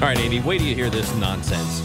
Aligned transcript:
All 0.00 0.04
right, 0.04 0.18
Amy, 0.20 0.38
wait 0.40 0.58
till 0.58 0.68
you 0.68 0.76
hear 0.76 0.90
this 0.90 1.12
nonsense. 1.16 1.82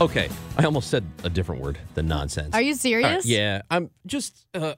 Okay, 0.00 0.30
I 0.56 0.64
almost 0.64 0.88
said 0.88 1.04
a 1.24 1.28
different 1.30 1.60
word 1.60 1.78
than 1.94 2.08
nonsense. 2.08 2.54
Are 2.54 2.62
you 2.62 2.72
serious? 2.74 3.10
right, 3.16 3.24
yeah, 3.26 3.60
I'm 3.70 3.90
just. 4.06 4.46
Uh, 4.54 4.74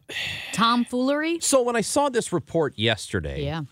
Tomfoolery? 0.52 1.38
so 1.40 1.62
when 1.62 1.76
I 1.76 1.80
saw 1.80 2.08
this 2.08 2.32
report 2.32 2.76
yesterday, 2.76 3.44
Yeah. 3.44 3.62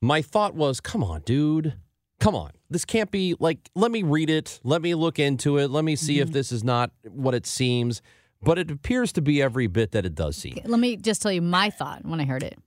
my 0.00 0.22
thought 0.22 0.54
was, 0.54 0.80
come 0.80 1.04
on, 1.04 1.20
dude. 1.22 1.74
Come 2.20 2.34
on. 2.34 2.52
This 2.70 2.84
can't 2.86 3.10
be 3.10 3.36
like, 3.38 3.70
let 3.74 3.90
me 3.90 4.02
read 4.02 4.30
it. 4.30 4.60
Let 4.64 4.80
me 4.82 4.94
look 4.94 5.18
into 5.18 5.58
it. 5.58 5.70
Let 5.70 5.84
me 5.84 5.94
see 5.94 6.14
Mm-hmm. 6.14 6.22
if 6.28 6.32
this 6.32 6.50
is 6.50 6.64
not 6.64 6.90
what 7.04 7.34
it 7.34 7.46
seems. 7.46 8.00
But 8.42 8.58
it 8.58 8.70
appears 8.70 9.12
to 9.12 9.20
be 9.20 9.42
every 9.42 9.66
bit 9.66 9.92
that 9.92 10.06
it 10.06 10.14
does 10.14 10.36
seem. 10.36 10.58
Let 10.64 10.80
me 10.80 10.96
just 10.96 11.20
tell 11.20 11.32
you 11.32 11.42
my 11.42 11.68
thought 11.70 12.04
when 12.06 12.18
I 12.20 12.24
heard 12.24 12.42
it. 12.42 12.58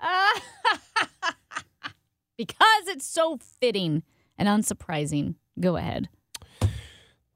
because 2.36 2.86
it's 2.88 3.06
so 3.06 3.38
fitting 3.60 4.02
and 4.38 4.48
unsurprising. 4.48 5.34
Go 5.60 5.76
ahead. 5.76 6.08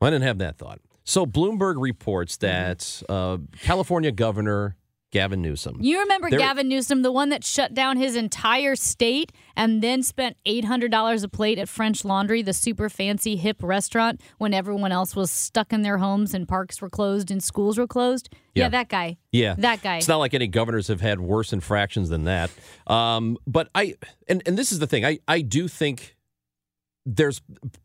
I 0.00 0.10
didn't 0.10 0.22
have 0.22 0.38
that 0.38 0.58
thought. 0.58 0.80
So 1.04 1.26
Bloomberg 1.26 1.74
reports 1.78 2.36
Mm-hmm. 2.36 2.46
that 2.46 3.02
uh, 3.08 3.38
California 3.62 4.12
Governor 4.12 4.76
Gavin 5.10 5.40
Newsom. 5.40 5.78
You 5.80 6.00
remember 6.00 6.28
There- 6.28 6.38
Gavin 6.38 6.68
Newsom, 6.68 7.00
the 7.00 7.10
one 7.10 7.30
that 7.30 7.42
shut 7.42 7.72
down 7.72 7.96
his 7.96 8.14
entire 8.14 8.76
state 8.76 9.32
and 9.56 9.82
then 9.82 10.02
spent 10.02 10.36
$800 10.46 11.24
a 11.24 11.28
plate 11.28 11.58
at 11.58 11.66
French 11.66 12.04
Laundry, 12.04 12.42
the 12.42 12.52
super 12.52 12.90
fancy 12.90 13.36
hip 13.36 13.62
restaurant, 13.62 14.20
when 14.36 14.52
everyone 14.52 14.92
else 14.92 15.16
was 15.16 15.30
stuck 15.30 15.72
in 15.72 15.80
their 15.80 15.96
homes 15.96 16.34
and 16.34 16.46
parks 16.46 16.82
were 16.82 16.90
closed 16.90 17.30
and 17.30 17.42
schools 17.42 17.78
were 17.78 17.86
closed? 17.86 18.28
Yeah, 18.54 18.64
Yeah. 18.64 18.68
that 18.68 18.88
guy. 18.90 19.16
Yeah, 19.32 19.54
That 19.56 19.80
guy. 19.82 19.96
It's 19.96 20.08
not 20.08 20.18
like 20.18 20.34
any 20.34 20.46
governors 20.46 20.88
have 20.88 21.00
had 21.00 21.20
worse 21.20 21.54
infractions 21.54 22.10
than 22.10 22.24
that. 22.24 22.50
Um, 22.86 23.38
but 23.46 23.70
I 23.74 23.94
and 24.28 24.42
and 24.44 24.58
this 24.58 24.72
is 24.72 24.78
the 24.78 24.86
thing. 24.86 25.06
I 25.06 25.20
I 25.26 25.40
do 25.40 25.68
think 25.68 26.16
there's 27.16 27.40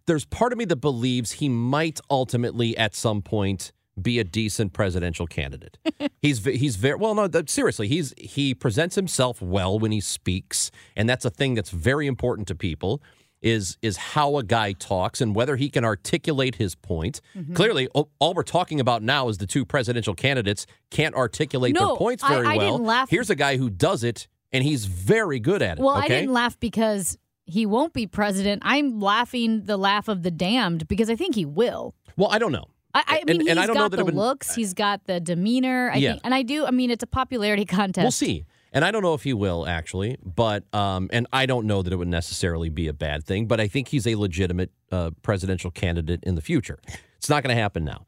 there's 0.06 0.26
part 0.26 0.52
of 0.52 0.58
me 0.58 0.66
that 0.66 0.78
believes 0.78 1.34
he 1.34 1.50
might 1.50 2.00
ultimately 2.10 2.76
at 2.78 2.94
some 2.96 3.22
point 3.22 3.72
be 4.02 4.20
a 4.20 4.24
decent 4.24 4.74
presidential 4.74 5.28
candidate. 5.28 5.78
he's 6.22 6.44
he's 6.46 6.76
very 6.76 6.96
well. 6.98 7.16
No, 7.16 7.30
seriously, 7.48 7.88
he's 7.88 8.14
he 8.18 8.54
presents 8.54 8.96
himself 8.96 9.42
well 9.42 9.80
when 9.80 9.92
he 9.92 10.02
speaks, 10.02 10.72
and 10.96 11.08
that's 11.10 11.26
a 11.26 11.30
thing 11.30 11.54
that's 11.54 11.70
very 11.70 12.08
important 12.08 12.48
to 12.50 12.56
people. 12.56 13.02
Is 13.42 13.78
is 13.82 13.98
how 13.98 14.38
a 14.38 14.44
guy 14.44 14.72
talks 14.72 15.20
and 15.20 15.36
whether 15.36 15.58
he 15.58 15.70
can 15.70 15.84
articulate 15.84 16.56
his 16.56 16.76
point. 16.76 17.20
Mm-hmm. 17.38 17.54
Clearly, 17.56 17.88
all, 17.90 18.34
we're 18.34 18.42
talking 18.44 18.80
about 18.80 19.04
now 19.04 19.28
is 19.28 19.38
the 19.38 19.46
two 19.46 19.66
presidential 19.66 20.16
candidates 20.16 20.66
can't 20.92 21.14
articulate 21.14 21.74
No, 21.76 21.88
their 21.88 21.96
points 21.98 22.24
I- 22.24 22.36
very 22.36 22.48
I 22.48 22.56
well. 22.56 22.72
didn't 22.78 22.88
laugh- 22.88 23.10
Here's 23.10 23.30
a 23.30 23.36
guy 23.36 23.58
who 23.58 23.70
does 23.70 24.06
it, 24.06 24.30
and 24.54 24.64
he's 24.64 24.86
very 24.86 25.42
good 25.42 25.62
at 25.62 25.78
it. 25.78 25.82
Well, 25.84 25.98
okay? 25.98 26.06
I 26.06 26.08
didn't 26.22 26.32
laugh 26.32 26.58
because 26.58 27.18
he 27.46 27.66
won't 27.66 27.94
be 27.94 28.08
president. 28.08 28.62
I'm 28.66 29.00
laughing 29.00 29.64
the 29.64 29.78
laugh 29.78 30.08
of 30.08 30.24
the 30.24 30.32
damned 30.32 30.88
because 30.88 31.10
I 31.10 31.16
think 31.16 31.36
he 31.36 31.46
will. 31.46 31.94
well, 32.18 32.30
I 32.32 32.40
don't 32.40 32.52
know. 32.52 32.66
I, 32.96 33.04
I 33.08 33.24
mean, 33.26 33.48
and 33.50 33.58
he's 33.60 33.68
don't 33.68 33.76
know 33.76 33.90
got 33.90 33.98
the 33.98 34.06
would- 34.06 34.14
looks, 34.14 34.54
he's 34.54 34.74
got 34.76 35.06
the 35.06 35.20
demeanor. 35.20 35.90
I 35.92 35.98
Yeah. 35.98 36.12
think, 36.12 36.22
and 36.26 36.34
I 36.36 36.44
do. 36.44 36.66
I 36.66 36.72
mean, 36.72 36.92
it's 36.92 37.02
a 37.04 37.08
popularity 37.08 37.66
contest. 37.66 38.04
We'll 38.04 38.12
see. 38.12 38.46
And 38.72 38.84
I 38.86 38.92
don't 38.92 39.02
know 39.04 39.14
if 39.16 39.24
he 39.24 39.34
will 39.34 39.68
actually, 39.68 40.18
but 40.24 40.64
um, 40.74 41.10
and 41.14 41.28
I 41.34 41.46
don't 41.48 41.66
know 41.68 41.82
that 41.84 41.92
it 41.94 41.96
would 41.96 42.08
necessarily 42.08 42.70
be 42.70 42.88
a 42.88 42.94
bad 42.94 43.24
thing. 43.24 43.46
But 43.48 43.60
I 43.60 43.68
think 43.68 43.88
he's 43.90 44.06
a 44.08 44.16
legitimate 44.16 44.72
uh, 44.92 45.12
presidential 45.22 45.70
candidate 45.72 46.24
in 46.24 46.36
the 46.36 46.42
future. 46.42 46.80
It's 47.18 47.30
not 47.30 47.42
going 47.44 47.56
to 47.56 47.60
happen 47.62 47.84
now. 47.84 48.06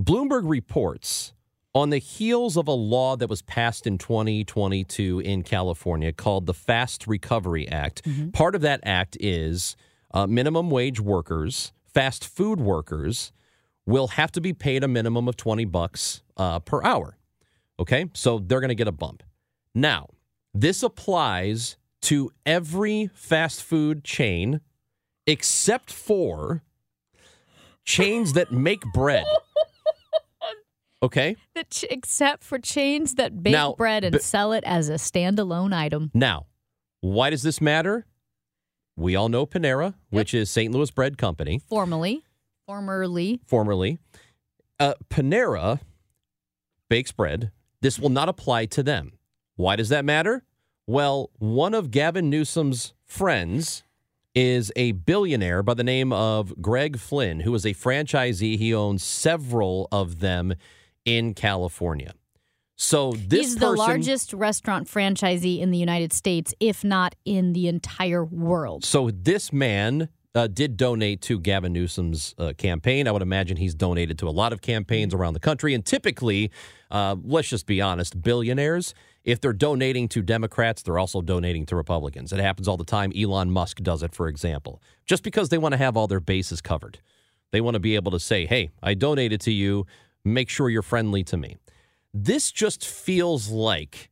Bloomberg 0.00 0.42
reports 0.48 1.32
on 1.74 1.90
the 1.90 1.98
heels 1.98 2.56
of 2.56 2.68
a 2.68 2.72
law 2.72 3.16
that 3.16 3.28
was 3.28 3.42
passed 3.42 3.86
in 3.86 3.96
2022 3.98 5.20
in 5.20 5.42
California 5.42 6.12
called 6.12 6.46
the 6.46 6.54
Fast 6.54 7.06
Recovery 7.06 7.66
Act. 7.68 8.02
Part 8.32 8.54
of 8.54 8.60
that 8.60 8.80
act 8.84 9.16
is 9.20 9.76
uh, 10.12 10.26
minimum 10.26 10.70
wage 10.70 11.00
workers, 11.00 11.72
fast 11.92 12.26
food 12.26 12.60
workers, 12.60 13.32
will 13.86 14.08
have 14.08 14.30
to 14.32 14.40
be 14.40 14.52
paid 14.52 14.84
a 14.84 14.88
minimum 14.88 15.28
of 15.28 15.36
20 15.36 15.64
bucks 15.64 16.22
uh, 16.36 16.60
per 16.60 16.82
hour. 16.84 17.16
Okay, 17.80 18.06
so 18.12 18.38
they're 18.38 18.60
going 18.60 18.68
to 18.68 18.74
get 18.74 18.86
a 18.88 18.92
bump. 18.92 19.22
Now, 19.74 20.08
this 20.52 20.82
applies 20.82 21.78
to 22.02 22.30
every 22.44 23.10
fast 23.14 23.62
food 23.62 24.04
chain 24.04 24.60
except 25.26 25.90
for 25.90 26.62
chains 27.84 28.34
that 28.34 28.52
make 28.52 28.82
bread. 28.92 29.24
Okay, 31.02 31.34
That 31.56 31.68
ch- 31.70 31.84
except 31.90 32.44
for 32.44 32.58
chains 32.60 33.16
that 33.16 33.42
bake 33.42 33.52
Now, 33.52 33.74
bread 33.74 34.04
and 34.04 34.12
but- 34.12 34.22
sell 34.22 34.52
it 34.52 34.62
as 34.64 34.88
a 34.88 34.94
standalone 34.94 35.74
item. 35.74 36.10
now, 36.14 36.46
why 37.00 37.30
does 37.30 37.42
this 37.42 37.60
matter? 37.60 38.06
We 38.96 39.16
all 39.16 39.28
know 39.28 39.44
Panera, 39.46 39.94
which 40.10 40.32
is 40.32 40.48
St. 40.50 40.72
Louis 40.72 40.90
Bread 40.92 41.18
Company, 41.18 41.60
Formerly, 41.68 42.22
formerly, 42.66 43.40
formerly. 43.46 43.98
Uh, 44.78 44.94
Panera 45.10 45.80
bakes 46.88 47.10
bread. 47.10 47.50
This 47.80 47.98
will 47.98 48.10
not 48.10 48.28
apply 48.28 48.66
to 48.66 48.82
them. 48.82 49.12
Why 49.56 49.74
does 49.76 49.88
that 49.88 50.04
matter? 50.04 50.44
Well, 50.86 51.30
one 51.38 51.74
of 51.74 51.90
Gavin 51.90 52.30
Newsom's 52.30 52.92
friends 53.04 53.82
is 54.34 54.70
a 54.76 54.92
billionaire 54.92 55.62
by 55.62 55.74
the 55.74 55.84
name 55.84 56.12
of 56.12 56.60
Greg 56.62 56.98
Flynn, 56.98 57.40
who 57.40 57.54
is 57.54 57.64
a 57.66 57.74
franchisee. 57.74 58.56
He 58.58 58.72
owns 58.72 59.02
several 59.02 59.88
of 59.90 60.20
them 60.20 60.54
in 61.04 61.34
California. 61.34 62.14
So 62.76 63.12
this 63.12 63.46
he's 63.46 63.54
person, 63.54 63.60
the 63.60 63.70
largest 63.76 64.32
restaurant 64.32 64.88
franchisee 64.88 65.60
in 65.60 65.70
the 65.70 65.78
United 65.78 66.12
States, 66.12 66.52
if 66.58 66.82
not 66.82 67.14
in 67.24 67.52
the 67.52 67.68
entire 67.68 68.24
world. 68.24 68.84
So 68.84 69.10
this 69.10 69.52
man 69.52 70.08
uh, 70.34 70.46
did 70.46 70.76
donate 70.76 71.20
to 71.22 71.38
Gavin 71.38 71.72
Newsom's 71.72 72.34
uh, 72.38 72.54
campaign. 72.56 73.06
I 73.06 73.12
would 73.12 73.22
imagine 73.22 73.56
he's 73.56 73.74
donated 73.74 74.18
to 74.20 74.28
a 74.28 74.30
lot 74.30 74.52
of 74.52 74.62
campaigns 74.62 75.14
around 75.14 75.34
the 75.34 75.40
country. 75.40 75.74
And 75.74 75.84
typically, 75.84 76.50
uh, 76.90 77.16
let's 77.22 77.48
just 77.48 77.66
be 77.66 77.80
honest, 77.80 78.20
billionaires, 78.22 78.94
if 79.24 79.40
they're 79.40 79.52
donating 79.52 80.08
to 80.08 80.22
Democrats, 80.22 80.82
they're 80.82 80.98
also 80.98 81.20
donating 81.20 81.66
to 81.66 81.76
Republicans. 81.76 82.32
It 82.32 82.40
happens 82.40 82.66
all 82.66 82.76
the 82.76 82.84
time. 82.84 83.12
Elon 83.16 83.50
Musk 83.50 83.78
does 83.82 84.02
it, 84.02 84.14
for 84.14 84.26
example, 84.26 84.82
just 85.04 85.22
because 85.22 85.50
they 85.50 85.58
want 85.58 85.72
to 85.72 85.78
have 85.78 85.96
all 85.96 86.08
their 86.08 86.20
bases 86.20 86.60
covered. 86.60 86.98
They 87.52 87.60
want 87.60 87.74
to 87.74 87.80
be 87.80 87.94
able 87.94 88.10
to 88.12 88.18
say, 88.18 88.46
hey, 88.46 88.70
I 88.82 88.94
donated 88.94 89.40
to 89.42 89.52
you. 89.52 89.86
Make 90.24 90.48
sure 90.48 90.70
you're 90.70 90.82
friendly 90.82 91.24
to 91.24 91.36
me. 91.36 91.56
This 92.14 92.52
just 92.52 92.86
feels 92.86 93.48
like 93.48 94.10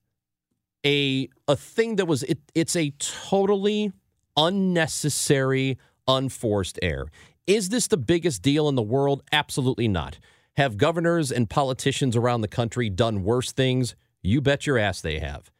a 0.85 1.29
a 1.47 1.57
thing 1.57 1.97
that 1.97 2.07
was 2.07 2.23
it, 2.25 2.39
it's 2.55 2.75
a 2.77 2.91
totally 2.99 3.93
unnecessary 4.37 5.79
unforced 6.09 6.79
error. 6.83 7.11
Is 7.47 7.69
this 7.69 7.87
the 7.87 7.97
biggest 7.97 8.43
deal 8.43 8.69
in 8.69 8.75
the 8.75 8.83
world? 8.83 9.23
Absolutely 9.33 9.89
not. 9.89 10.19
Have 10.57 10.77
governors 10.77 11.31
and 11.31 11.49
politicians 11.49 12.17
around 12.17 12.41
the 12.41 12.49
country 12.49 12.91
done 12.91 13.25
worse 13.25 13.53
things? 13.53 13.95
You 14.23 14.41
bet 14.41 14.67
your 14.67 14.79
ass 14.79 15.01
they 15.01 15.19
have. 15.19 15.51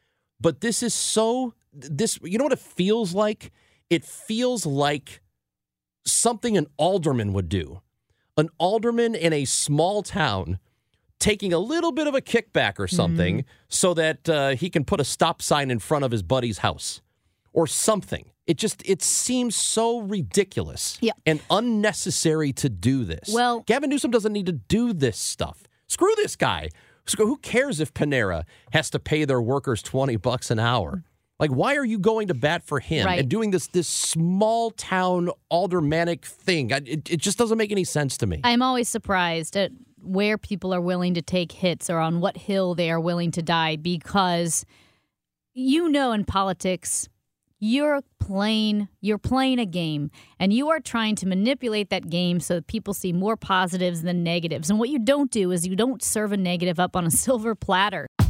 But 0.41 0.61
this 0.61 0.83
is 0.83 0.95
so 0.95 1.55
this 1.73 2.19
you 2.23 2.39
know 2.39 2.45
what 2.45 2.53
it 2.53 2.59
feels 2.59 3.15
like? 3.15 3.53
It 3.89 4.05
feels 4.05 4.65
like 4.67 5.21
something 6.05 6.57
an 6.57 6.67
alderman 6.77 7.33
would 7.33 7.49
do. 7.49 7.83
An 8.37 8.49
alderman 8.59 9.15
in 9.15 9.33
a 9.33 9.45
small 9.45 10.03
town 10.03 10.59
taking 11.19 11.53
a 11.53 11.59
little 11.59 11.93
bit 11.93 12.07
of 12.07 12.15
a 12.15 12.21
kickback 12.21 12.79
or 12.79 12.89
something 12.89 13.45
so 13.69 13.93
that 13.95 14.27
uh, 14.29 14.51
he 14.51 14.71
can 14.71 14.85
put 14.85 15.01
a 15.01 15.05
stop 15.05 15.43
sign 15.43 15.71
in 15.71 15.79
front 15.79 16.05
of 16.05 16.11
his 16.11 16.23
buddy's 16.23 16.59
house 16.59 17.03
or 17.53 17.67
something. 17.67 18.31
It 18.47 18.57
just 18.57 18.83
it 18.89 19.03
seems 19.03 19.55
so 19.55 19.99
ridiculous 20.01 20.97
Yeah. 21.03 21.13
and 21.27 21.41
unnecessary 21.51 22.53
to 22.55 22.69
do 22.71 23.05
this. 23.05 23.31
Well- 23.33 23.61
Gavin 23.67 23.91
Newsom 23.91 24.11
doesn't 24.11 24.33
need 24.33 24.47
to 24.47 24.53
do 24.53 24.93
this 24.95 25.19
stuff. 25.19 25.65
Screw 25.89 26.13
this 26.17 26.37
guy. 26.37 26.71
Who 27.19 27.37
cares 27.39 27.81
if 27.81 27.93
Panera 27.93 28.45
has 28.73 28.89
to 28.91 28.99
pay 29.01 29.25
their 29.25 29.43
workers 29.43 29.83
20 29.83 30.17
bucks 30.17 30.51
an 30.51 30.59
hour? 30.61 31.03
Like, 31.41 31.51
why 31.51 31.75
are 31.77 31.85
you 31.85 31.99
going 31.99 32.29
to 32.29 32.35
bat 32.35 32.63
for 32.63 32.79
him 32.79 33.07
Right. 33.07 33.19
and 33.19 33.29
doing 33.29 33.51
this 33.51 33.67
this 33.69 33.89
small 33.89 34.71
town 34.71 35.31
aldermanic 35.51 36.25
thing? 36.25 36.73
I, 36.73 36.77
it, 36.85 37.11
it 37.11 37.17
just 37.21 37.39
doesn't 37.39 37.59
make 37.59 37.73
any 37.73 37.85
sense 37.85 38.17
to 38.19 38.27
me. 38.27 38.41
I'm 38.45 38.63
always 38.63 38.89
surprised 38.89 39.57
at 39.57 39.73
where 40.03 40.39
people 40.39 40.73
are 40.75 40.81
willing 40.81 41.15
to 41.15 41.23
take 41.23 41.53
hits 41.53 41.91
or 41.91 41.99
on 41.99 42.21
what 42.21 42.37
hill 42.37 42.75
they 42.75 42.91
are 42.91 43.01
willing 43.01 43.31
to 43.33 43.43
die 43.43 43.77
because 43.77 44.65
you 45.55 45.89
know 45.89 46.13
in 46.13 46.25
politics 46.25 47.09
you're 47.63 48.01
playing 48.19 48.89
you're 49.03 49.19
playing 49.19 49.59
a 49.59 49.67
game 49.67 50.11
and 50.39 50.55
you 50.55 50.71
are 50.71 50.81
trying 50.81 51.15
to 51.17 51.27
manipulate 51.27 51.91
that 51.91 52.09
game 52.09 52.41
so 52.41 52.55
that 52.55 52.67
people 52.67 52.95
see 52.95 53.13
more 53.13 53.37
positives 53.37 54.01
than 54.01 54.23
negatives 54.23 54.71
and 54.71 54.79
what 54.79 54.89
you 54.89 54.99
don't 54.99 55.31
do 55.31 55.51
is 55.51 55.67
you 55.67 55.77
don't 55.77 56.03
serve 56.03 56.33
a 56.33 56.37
negative 56.39 56.81
up 56.81 56.97
on 56.97 57.05
a 57.05 57.11
silver 57.27 57.55
platter 57.55 58.07